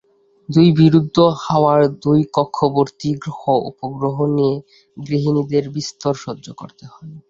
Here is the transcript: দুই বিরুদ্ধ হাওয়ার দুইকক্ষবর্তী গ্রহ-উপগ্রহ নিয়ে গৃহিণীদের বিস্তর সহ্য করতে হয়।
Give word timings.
দুই 0.49 0.67
বিরুদ্ধ 0.79 1.17
হাওয়ার 1.43 1.81
দুইকক্ষবর্তী 2.03 3.09
গ্রহ-উপগ্রহ 3.23 4.17
নিয়ে 4.35 4.55
গৃহিণীদের 4.97 5.63
বিস্তর 5.75 6.13
সহ্য 6.23 6.45
করতে 6.59 6.85
হয়। 6.87 7.11